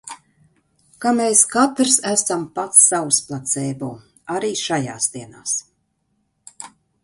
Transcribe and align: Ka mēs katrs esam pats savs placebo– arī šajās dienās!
Ka 1.03 1.11
mēs 1.17 1.43
katrs 1.51 1.97
esam 2.13 2.47
pats 2.57 2.81
savs 2.93 3.21
placebo– 3.29 3.93
arī 4.39 4.53
šajās 4.65 5.13
dienās! 5.19 5.57